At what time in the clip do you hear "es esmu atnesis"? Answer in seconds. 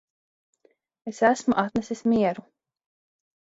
1.11-2.03